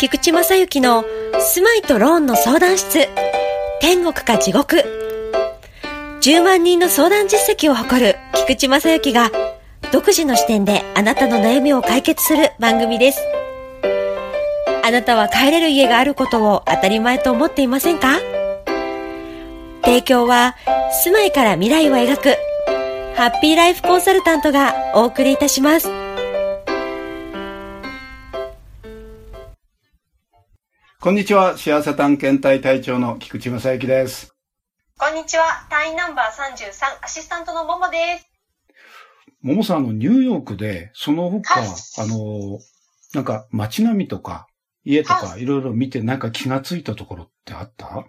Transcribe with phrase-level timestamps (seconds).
[0.00, 1.04] 菊池正幸の
[1.38, 3.06] 住まいとローンの相談室。
[3.82, 4.82] 天国か地獄。
[6.22, 9.30] 10万人の相談実績を誇る菊池正幸が
[9.92, 13.20] 独自の視点であなたの悩みを解決する番組です。
[14.82, 18.20] あなたは帰れる家があることを当たり前と思っていませんか？
[19.84, 20.56] 提供は
[21.04, 22.36] 住まいから未来を描く
[23.16, 25.99] ハッピーライフコンサルタントがお送りいたします。
[31.02, 31.56] こんにちは。
[31.56, 34.34] 幸せ探検隊隊長の菊池正幸です。
[34.98, 35.66] こんにちは。
[35.70, 36.68] 隊員ナンバー33、
[37.02, 38.28] アシスタントのももです。
[39.40, 42.58] ももさん、あの、ニューヨークで、その他、はいあの、
[43.14, 44.46] なんか街並みとか、
[44.84, 47.86] 家とか、はいろいろ見てなんか気がついたところってあった？
[47.86, 48.06] あ、はい。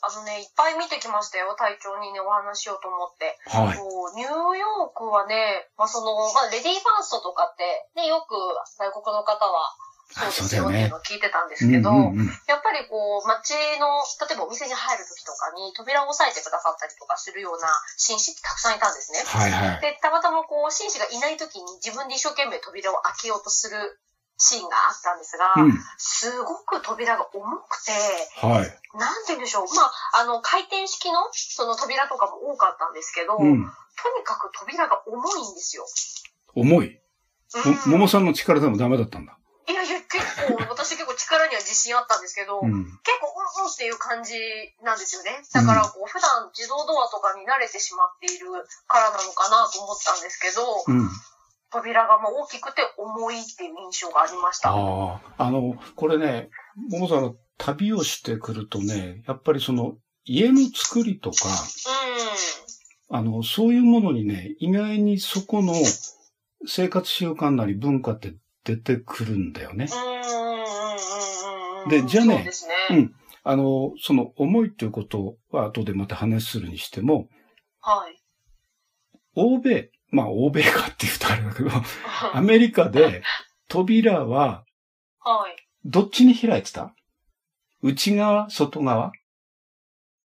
[0.00, 1.54] あのね、いっぱい見てきましたよ。
[1.58, 3.36] 隊長にね、お話しようと思って。
[3.52, 3.76] はい。
[4.16, 8.32] ニューヨークはね、まあ、その、まあ、レディーファーストとかって、ね、よく
[8.80, 12.26] 外国の方は、あそうですよっていうのを聞いてたんですうんけど、うんうん。
[12.48, 19.20] やっぱりこう、街の、例えばお店に入る時とかに扉を押さえてくださったりとかするような紳士ってたくさんいたんですね。
[19.20, 19.80] はいはい。
[19.80, 24.00] で、たまたまこう、紳士がいない時に自分で一生懸命扉を開けようとする
[24.38, 25.76] シーンがあったんですが、うん。
[25.98, 27.92] すごく扉が重くて、
[28.40, 28.78] はい。
[28.96, 29.74] なんて言うんでしょう。
[29.74, 29.92] まあ、
[30.22, 33.60] あの、回転式のその扉とかも多かったんですけど、とうん。
[33.60, 35.84] にかく扉が重いんですよ。
[36.54, 37.00] 重い。
[37.86, 39.37] うん、ももさんの力でもダメだったんだ。
[39.68, 42.72] いやいや、結構、私結構力には自信あったんですけど、うん。
[42.72, 44.34] 結構、うんうんっていう感じ
[44.82, 45.30] なんですよね。
[45.52, 48.50] だから、こう、普段自動ドアとかに慣れてしまっている
[48.86, 51.10] からなのかなと思ったんですけど、うん。
[51.70, 54.70] 扉がまあ大きくて重いっていう印象がありました。
[54.70, 55.44] ああ。
[55.44, 56.48] あの、これね、
[56.90, 61.48] ももさんが旅をしてくるとね、やっぱりその、家の作りとか、
[63.10, 63.16] うん。
[63.16, 65.74] あの、そういうものにね、意外にそこの
[66.66, 68.34] 生活習慣なり文化って
[68.68, 69.88] 出てくるんだよね。
[71.88, 72.50] でじゃあねね。
[72.90, 77.28] うんあの、その思いということは後でまた話するにしても、
[77.80, 78.22] はい。
[79.36, 81.70] 欧米、まあ欧米かって言うとあれだけど、
[82.34, 83.22] アメリカで
[83.68, 84.64] 扉は
[85.20, 85.56] はい。
[85.86, 86.94] どっちに開いてた？
[87.80, 89.12] 内側外側？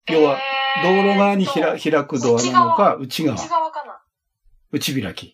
[0.07, 3.35] 要は、えー道路側に開と開くドアなのか、内側？
[3.35, 4.01] 内側かな
[4.71, 5.33] 内開き。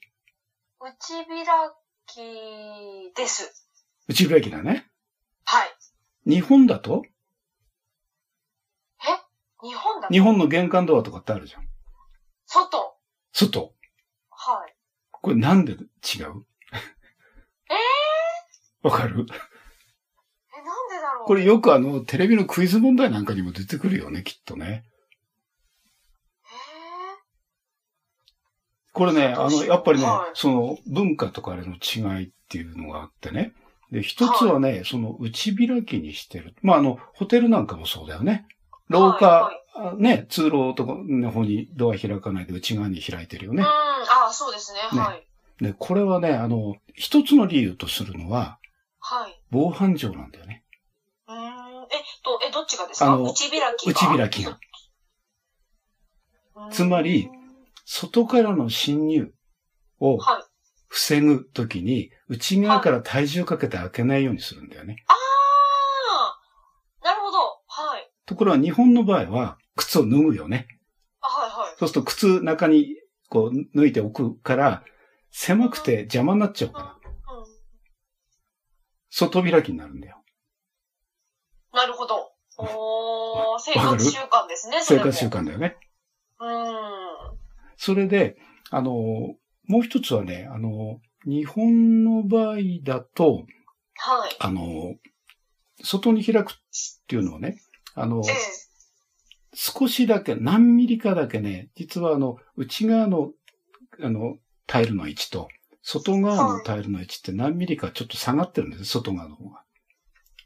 [0.79, 1.45] 内開
[2.05, 3.67] きです。
[4.07, 4.87] 内開きだね。
[5.43, 5.69] はい。
[6.29, 7.03] 日本だと？
[9.63, 10.13] 日本だと？
[10.13, 11.67] 日本の玄関ドアとかってあるじゃん。
[12.45, 12.97] 外。
[13.33, 13.73] 外。
[14.29, 14.75] はい。
[15.11, 15.79] これなんで違う？
[17.69, 17.73] え
[18.83, 19.13] わかる？
[19.13, 19.27] え、なんで
[21.01, 24.83] だろうこれよくあの、テレビのクイズ問題なんかにも出てくるよね、きっとね。
[28.95, 33.53] これね、あの、やっぱりねはい、その文化とかあれの違いっていうのがあってね。
[33.91, 36.55] で、一つはね、その内開きにしてる。
[36.61, 38.47] まあ、あの、ホテルなんかもそうだよね。
[38.87, 43.67] 廊下、はいあね、通路とかの方にドア開かないで内側に開いてるよー、ねうん。。
[43.67, 44.79] あそうですね。
[44.93, 45.27] ねはい。
[45.61, 48.57] で、これはね、あの、一つの理由とするのは、
[48.99, 49.41] はい。
[49.51, 50.63] 防犯上なんだよね。
[51.27, 51.37] うーん。
[51.37, 51.49] えっ
[52.23, 53.11] と、え、どっちがですか？
[53.11, 53.91] あの内開きが？
[53.91, 54.57] 内開きが。
[56.71, 57.29] つまり、
[57.85, 59.31] 外からの侵入
[59.99, 60.43] をはい。
[60.87, 65.03] 防ぐときに、内側から体重かけて開けないようにするんだよね。
[65.07, 67.37] あーなるほど。
[67.67, 68.11] はい。
[68.25, 70.67] ところが日本の場合は、靴を脱ぐよね。
[71.21, 71.75] あはいはい。
[71.77, 72.95] そうすると靴中に
[73.29, 74.83] こう脱いでおくから、
[75.31, 77.45] 狭くて邪魔になっちゃうから、うん。
[79.09, 80.23] 外開きになるんだよ。
[81.73, 82.31] なるほど。
[82.57, 85.27] おー、 生活習慣ですね、生活習。
[85.27, 85.77] 慣だよね。
[86.39, 86.84] うーん。
[87.77, 88.37] それで、
[88.69, 88.91] あの、
[89.67, 93.45] もう一つはね、あの、日本の場合だと、
[93.95, 94.35] はい。
[94.39, 94.95] あの、
[95.83, 96.55] 外に開くっ
[97.07, 97.59] ていうのはね、
[97.93, 98.35] あの、ええ。
[99.53, 103.31] 少しだけ、何ミリかだけね、実はあの、内側の、
[104.01, 104.37] あの、
[104.67, 105.47] タイルの位置と、
[105.81, 109.63] 外側のタイルの位置って何ミリかちょっと下がってるんです、外側の方が。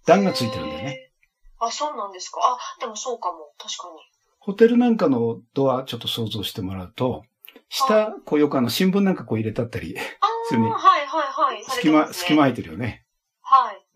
[0.05, 1.11] 段がついてるんだよね。
[1.59, 2.39] あ、そうなんですか。
[2.43, 3.53] あ、でもそうかも。
[3.57, 3.99] 確かに。
[4.39, 7.23] ホテルなんかのドアちょっと想像してもらうと、
[7.69, 10.03] 下、こうよくあの新聞なんかこう入れたったり、あ
[10.47, 11.63] それにー、はいはいはい。
[11.65, 13.05] 隙間、ね隙間空いてるよね。
[13.41, 13.89] はい。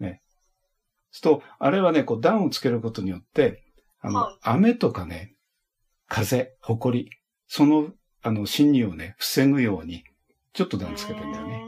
[1.14, 3.64] そうすると、あれはね、こう段をつけることによって、
[4.02, 5.36] あの、はい雨とかね、
[6.08, 7.10] 風、埃、
[7.48, 7.92] その、
[8.24, 10.04] あの、侵入をね、防ぐように、
[10.54, 11.64] ちょっと段つけてんだよね。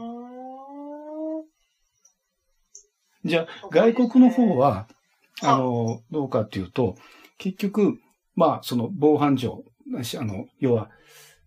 [3.24, 4.94] じゃあ、外国の方は、はい
[5.42, 6.96] あの、どうかっていうと、
[7.38, 7.98] 結局、
[8.36, 10.90] まあ、その防犯上、あの、要は、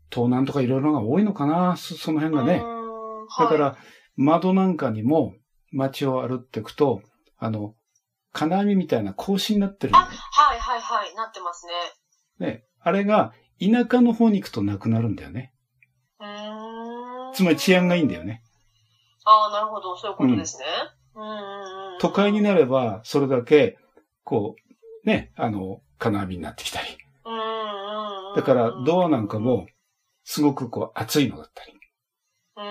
[0.10, 2.64] 盗難とかいろいろが多いのかな、そその辺がね。
[3.38, 3.78] だか、ら、
[4.16, 5.36] 窓なんかにも、
[5.72, 7.02] 街を歩っていくと、
[7.38, 7.76] あの、
[8.34, 10.00] 金網みたいな格子になってるあ。
[10.00, 11.68] はいはいはい、なってます
[12.40, 12.48] ね。
[12.48, 12.64] ね。
[12.82, 15.54] あれが、田舎の方に行くとなくなるんだよね。
[16.20, 17.34] うーん。
[17.34, 18.42] つまり治安がいいんだよね。
[19.26, 20.66] ああ、なるほど、そういうことですね。
[21.16, 22.00] うんうんうんうん。
[22.00, 23.78] 都会になれば、それだけ、
[24.24, 24.56] こ
[25.06, 26.98] う、ね、あの、金網になってきたり。
[28.36, 29.68] だから、ドアなんかも、
[30.24, 31.74] すごくこう、熱いのだったり。
[32.58, 32.70] うーん。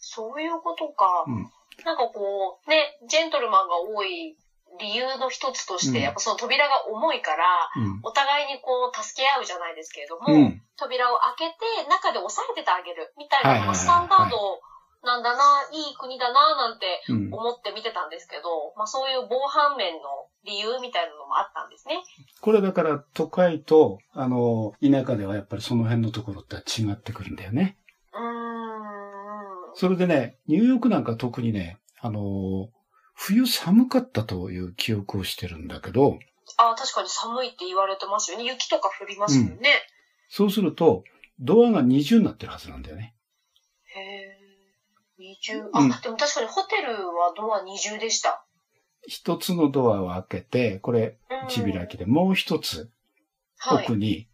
[0.00, 1.24] そういうことか。
[1.26, 1.50] うん
[1.84, 4.36] なんかこう、ね、ジェントルマンが多い
[4.78, 7.44] 理由の一つとして、うんやっぱその扉が重いから、
[7.76, 8.00] うん。
[8.02, 10.62] お互いにこう、助け合うじゃないですけれども、うん。
[10.76, 14.60] 扉を開けて、中で押さえててあげる、みたいなスタンダード
[15.04, 17.32] なんだな、いい国だな、なんてうん。
[17.32, 20.00] 思って見てたんですけど、まあそういう防犯面の
[20.44, 22.02] 理由みたいなのもあったんですね。
[22.40, 27.78] これだから、都会と、あの、田舎ではやっぱりその辺のところって違ってくるんだよね。
[28.12, 29.76] うーん。
[29.76, 32.68] それでね、ニューヨークなんか特にね、あの、
[33.14, 36.18] 冬寒かったという記憶をしてるんだけど、
[36.56, 38.44] あ確かに寒いって言われてますよね。
[38.44, 39.86] 雪とか降りますよね。
[40.28, 41.04] そうすると、
[41.40, 43.14] ドアが二重になってるはずなんだよね。
[43.94, 44.43] へえ。
[45.24, 45.70] 二重？
[45.72, 48.44] あ、うんでも確かにホテルはドア二重でした。
[49.06, 52.90] 一つのドアを開けて、これ、うん内開きで、もう一つ
[53.58, 53.84] はい。
[53.84, 54.28] 奥に、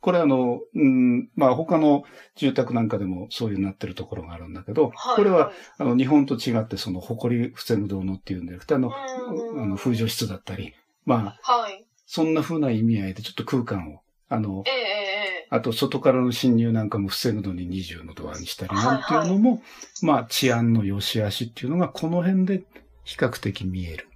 [0.00, 2.04] これあの、うん、まあ他の
[2.36, 5.16] 住宅なんかでもそういうなってるところがあるんだけど、はい。
[5.16, 11.84] これは、あの日本と違ってその埃防ぐ道のっていうんで、あの、うんあの風除室だったり、まあ、はい。
[12.06, 15.21] そんな風な意味合いでちょっと空間を、あのえ、ええええ
[15.54, 19.62] あと外からの侵入なんかも防ぐのに20のドアにしたりなんていうのも、
[20.00, 22.62] まあ治安の良し悪しっていうのがこの辺で
[23.04, 24.08] 比較的見える。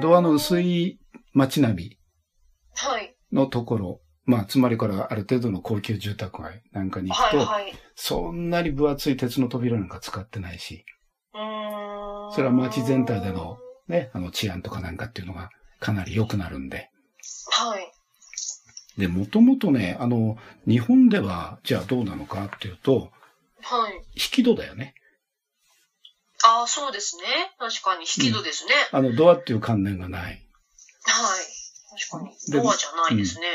[0.00, 1.00] ドアの薄い
[1.32, 1.98] 街並み
[2.76, 3.16] はい。
[3.32, 7.74] のところ、まあつまりこれはある程度の高級住宅街なんかに行くと、はいはい。
[7.96, 10.84] そんなに分厚い鉄の扉なんか使ってないし。
[11.32, 13.58] それは街全体での
[13.88, 15.50] ね、あの治安とかなんかっていうのが
[15.80, 16.88] かなり良くなるんで。
[17.50, 17.91] はい。
[18.98, 20.36] で、もともとね、あの、
[20.66, 23.10] 日本では、じゃあどうなのかっていうと、
[23.62, 23.94] はい。
[24.14, 24.94] 引き戸だよね。
[26.44, 27.22] ああ、そうですね。
[27.58, 28.72] 確かに、引き戸ですね。
[28.90, 30.22] あの、ドアっていう観念がない。
[30.22, 30.38] はい。
[32.08, 32.30] 確かに。
[32.52, 33.46] でドアじゃないですね。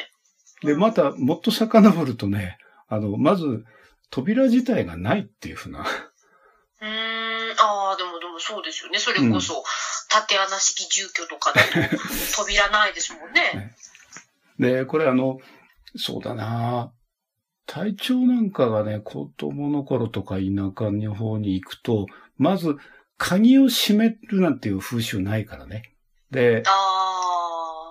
[0.64, 2.58] で、また、もっと遡るとね、
[2.88, 3.66] あの、まず、
[4.10, 5.82] 扉自体がないっていうふうな。
[5.82, 7.60] うーん。
[7.60, 9.00] ああ、でもでもそうですよね。
[9.00, 9.64] それこそ、
[10.10, 11.70] 縦穴式住居とかだと、
[12.38, 13.76] 扉ないですもんね。
[14.60, 15.38] で、これあの、
[15.96, 16.92] そうだな
[17.66, 22.08] 体調なんかがね、子供の頃とか田舎の方に行くと、
[22.38, 22.78] まず、
[23.18, 25.94] 鍵を閉めるなんていう風習ないからね。
[26.32, 26.64] で。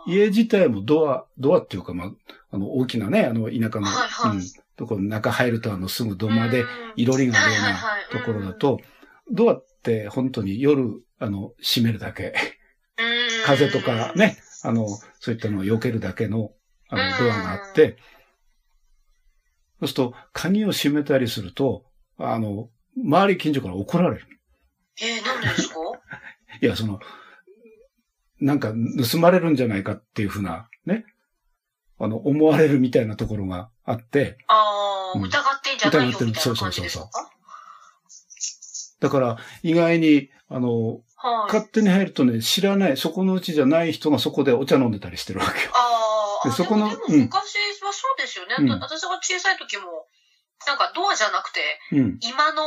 [0.07, 2.13] 家自体もドア、ドアっていうか、まあ、
[2.51, 4.43] あの、大きなね、あの、田舎の、はいはいうん、
[4.77, 6.65] ところ、中入るとあの、すぐ土間で、
[6.95, 7.75] いろりがあるようない
[8.13, 8.79] ところだと、
[9.33, 12.35] ドアって本当に夜、あの、閉めるだけ。
[12.99, 14.13] うん風とか。
[14.17, 14.89] ね、あの、
[15.21, 16.51] そういったのを避けるだけの、
[16.89, 17.97] あの、ドアがあって、
[19.81, 21.85] そうすると、鍵を閉めたりすると、
[22.19, 24.27] あの、周り近所から怒られる。
[25.03, 25.75] えー、なんでですか？
[26.63, 26.99] いや、その、
[28.41, 28.73] なんか
[29.13, 31.05] 盗まれるんじゃないかっていうふうな、ね、
[31.99, 35.25] あの、思われるみたいなところがあって、ああ、うん。
[35.25, 37.05] 疑ってんじゃないよ疑ってるみたいな感じですか？
[37.13, 37.27] そう
[39.01, 41.53] だから、意外に、あの、はい。
[41.53, 45.71] 勝手に入るとね、知らない、そこのうちじゃない人がそこでお茶飲んでたりしてるわけよ。
[45.75, 45.81] あー。
[45.81, 46.06] あ、
[46.47, 48.57] でそこのでも昔はそうですよね。
[48.59, 50.07] うん私が小さい時も、
[50.67, 51.61] なんかドアじゃなくて、
[51.93, 52.19] うん。
[52.21, 52.63] 今の、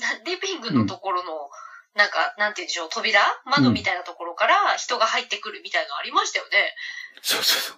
[0.00, 1.50] なリビングのところの、
[1.94, 6.74] なんか、なんて言うんでしょう、扉窓みたいなところから人が入ってくるみたいなのありましたよね。
[7.22, 7.74] そうそうそ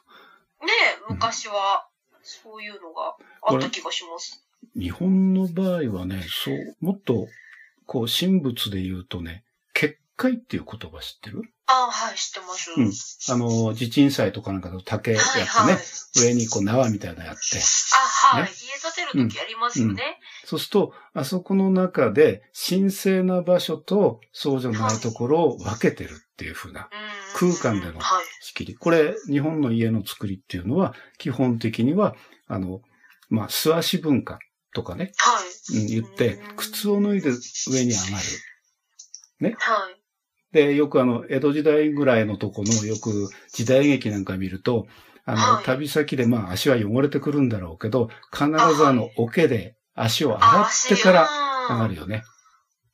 [0.63, 0.67] う。
[0.67, 1.87] ねえ、昔は、
[2.23, 4.45] そういうのがあった気がします。
[4.79, 7.29] 日本の場合はね、そう、もっと、
[7.87, 11.51] こう、神仏で言うとね、結界っていう言葉知ってる？
[11.71, 12.71] ああ、はい、知ってます。
[12.77, 12.93] うん
[13.33, 15.83] あの、地鎮祭とかなんかだと竹やってね、はいはい。
[16.17, 17.41] 上にこう縄みたいなのやって、
[18.33, 18.43] あ、はい。
[18.45, 20.19] ね家建てるときありますよね。
[20.45, 26.89] そうすると、あそこの中で神聖な場所とそうじゃないところを分けてるっていう風な
[27.41, 28.25] うん空間でのはい。
[28.41, 28.75] 仕切り。
[28.75, 32.17] これ、日本の家の作りっていうのは、基本的には、
[32.49, 32.81] あの、
[33.29, 34.41] まあ、素足文化
[34.75, 35.41] とかね、は
[35.75, 35.79] い。
[35.79, 39.55] うん、言ってうん、靴を脱いで上に上がる。
[39.59, 40.00] はい。
[40.53, 44.87] で、よくあの、江戸時代ぐらいのとこの、よく時代劇なんか見ると、
[45.25, 51.29] あの、はい旅先でまあ足は汚れてくるんだろうけど、必ずあの、桶で足を洗ってから
[51.69, 52.03] 上がるよ。
[52.03, 52.25] よね。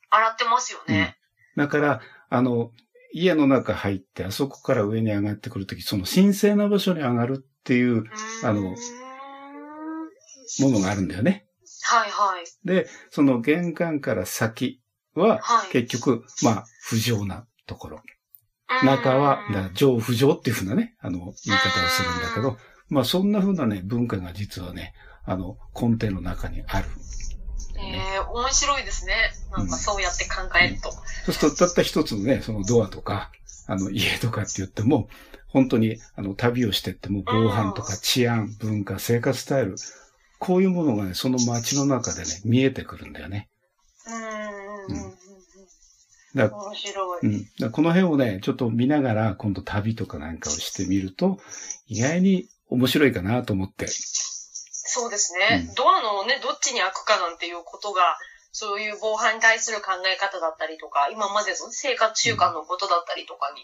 [0.09, 1.17] 洗ってますよね。
[1.55, 2.71] だから、あの、
[3.13, 8.05] 家の中入って、あそこから上に上がってくるとき、その神聖な場所に上がるっていううん
[8.43, 8.61] あの
[10.59, 11.45] ものがあるんだよね。
[11.83, 12.45] はいはい。
[12.65, 14.81] で、その玄関から先
[15.19, 15.71] は、はい。
[15.71, 17.97] 結局、まあ、不浄なところ。
[17.97, 18.17] うん
[18.83, 19.39] 中は、
[19.75, 22.57] 上不浄っていうふうなね、あの、言い方をするんだけど、
[22.89, 24.93] まあ、そんなふうなね、文化が実はね、
[25.23, 26.87] あの、根底の中にある。
[27.79, 29.13] えー、面白いですね。
[29.55, 30.91] なんかそうやって考えると。
[30.91, 30.99] そ
[31.31, 33.31] うすると、たった一つのね、そのドアとか、
[33.67, 35.09] あの、家とかって言っても、
[35.47, 39.75] 本当に、あの、旅をしてっても、防犯とか治安、文化、生活スタイル、
[40.39, 43.49] こういうものがね、その街の中でね、見えてくるんだよね。
[44.07, 44.66] うんうんうんうんうん。
[46.35, 47.25] だか面白い。
[47.25, 47.45] うん。
[47.59, 51.39] だこの辺をね、ちょっと見ながら、今度旅とかなんかをしてみると、
[51.87, 53.87] 意外に面白いかなと思って。
[53.87, 58.17] そうですね、うんドアのね、どっちに開くかなんていうことが、
[58.51, 63.61] そういう防犯に対する考え方だったりとか、今までの生活習慣のことだったりとかに、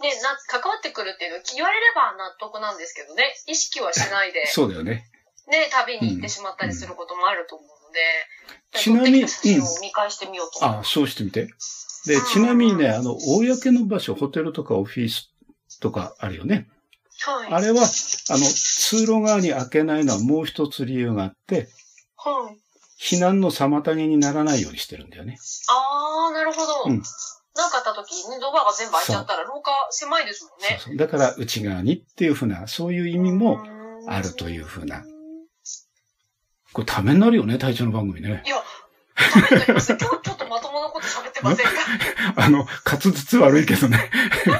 [0.00, 5.04] ね、な、関わってくるっていうの言われれば納得なんですけどね、意識はしないで、 そうだよね。
[5.48, 7.98] ね、旅に行ってしまったりすることもあると思うので、
[8.78, 10.64] ちなみに撮ってきた写真を見返してみようと。
[10.64, 11.48] あそうしてみて。
[12.06, 15.30] で、ちなみにね、あの、公の場所、ホテルとかオフィス
[15.80, 16.68] とかあるよね。
[17.20, 17.52] はい。
[17.52, 21.68] あれは、あの、通路側に開けないのはもう一つ理由があって、
[22.16, 22.58] はい。
[23.00, 25.36] 避難の妨げにならないようにしてるんだよね。
[25.68, 26.90] あー、なるほど。
[26.90, 27.02] うん
[27.54, 30.78] なんかあった時にドアが全部開いちゃったら廊下狭いですもんね。
[30.80, 30.96] そうそう。
[30.96, 33.62] だから内側にっていうふうな、そういう意味も
[34.06, 35.04] あるというふうな。
[36.72, 38.42] これためになるよね、隊長の番組ね。
[38.46, 38.62] いや。
[39.68, 41.72] 今日ちょっとまともなこと喋ってませんか？
[42.42, 44.10] あの、滑舌悪いけどね。
[44.44, 44.50] で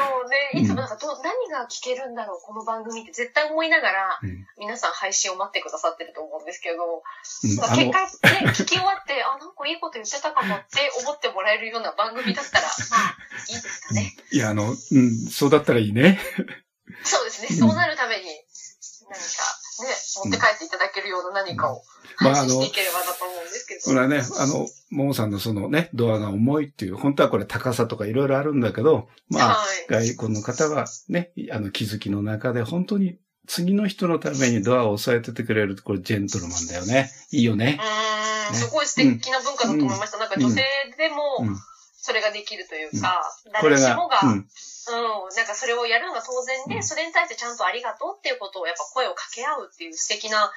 [0.00, 7.02] もね、いつもなんかど、何が聞けるんだろう、この番組って絶対思いながら、うん皆さん配信を待ってくださってると思うんですけど、
[7.44, 13.16] うん結果、ね、聞き終わって、あ、なんかいいこと言ってたかもって思ってもらえるような番組だったら、 まあ、
[13.48, 14.16] いいですかね。
[14.30, 16.20] いや、あの、うん、そうだったらいいね。
[17.04, 17.48] そうですね。
[17.50, 18.24] うんそうなるために、
[19.10, 19.24] 何か
[19.82, 19.88] ね、
[20.24, 21.82] 持って帰っていただけるような何かを
[22.20, 23.80] まあ配信していければなと思うんですけど。
[23.82, 29.64] これはね、あの、ももさんのそのね、ドアが重いっていう、本当はこれ高さとかいろいろあるんだけど、まあ、は
[30.00, 30.06] い。
[30.14, 37.10] 外国の方はね、あの気づきの中で本当に次の人のためにドアを押さえててくれるこれジェントルマンだよね。
[37.30, 37.82] いいよねう。
[37.82, 40.18] ーん、ねすごい素敵な文化だと思いました。
[40.18, 40.62] なんか女性
[40.96, 41.56] でもうん。
[42.00, 43.22] それができるというか、
[43.60, 44.30] これが誰しもが、、う
[44.92, 45.36] うん、ん。
[45.36, 50.50] なんかそれをやるのが当然で、うんそれに対してちゃんとありがとうっていうことをやっぱ声を掛け合うっていう素敵な、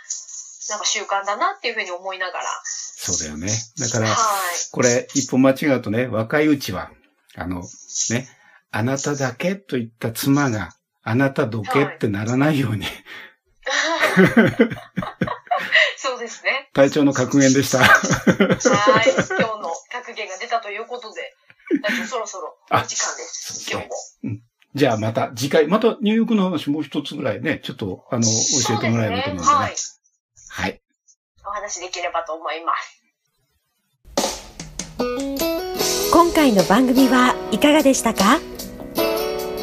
[0.70, 2.46] なんか習慣だなっていうふうに思いながら。
[2.64, 3.50] そうだよね。
[3.80, 4.16] だから、はい。
[4.72, 6.92] これ一歩間違うとね、若いうちは、
[7.36, 7.64] あの、
[8.12, 8.28] ね、
[8.72, 10.70] あなただけと言った妻が、
[11.04, 12.86] あなたどけってならないように、
[15.98, 16.70] そうですね。
[16.74, 17.80] 隊長の格言でした。
[17.80, 17.90] はい。
[19.14, 21.36] 今日の格言が出たということで、
[22.08, 23.70] そろそろお時間です。
[23.76, 24.40] あ今日も。
[24.74, 28.30] じゃあまた次回、またニューヨークの話もう一つぐらいね、ちょっと、あの、教
[28.76, 29.56] えてもらえればと思うんでね。
[29.56, 29.76] はい。
[30.50, 30.82] はい。
[31.46, 33.02] お話できればと思います。
[36.14, 38.40] 今回の番組はいかがでしたか？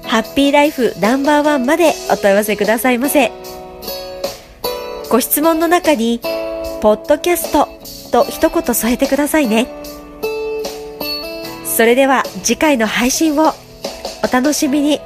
[0.04, 3.32] ハッピーライフナンバーワンまでお問い合わせくださいませ。
[5.10, 6.20] ご質問の中に、
[6.80, 7.66] ポッドキャスト
[8.12, 9.66] と一言添えてくださいね。
[11.76, 13.52] それでは次回の配信を
[14.24, 14.98] お楽しみに。